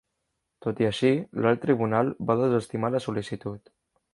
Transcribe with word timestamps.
Tot 0.65 0.79
i 0.83 0.87
així, 0.87 1.11
l'Alt 1.45 1.61
Tribunal 1.65 2.11
va 2.31 2.39
desestimar 2.43 2.93
la 2.97 3.03
sol·licitud. 3.07 3.75